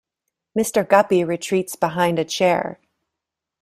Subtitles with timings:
[0.57, 0.81] Mr.
[0.89, 2.79] Guppy retreats behind a chair.